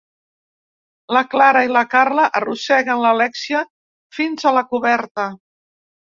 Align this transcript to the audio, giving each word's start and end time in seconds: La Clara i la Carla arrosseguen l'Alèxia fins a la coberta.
La 1.15 1.21
Clara 1.33 1.59
i 1.65 1.67
la 1.73 1.83
Carla 1.91 2.23
arrosseguen 2.39 3.01
l'Alèxia 3.03 3.61
fins 4.21 4.47
a 4.49 4.55
la 4.59 4.65
coberta. 4.71 5.27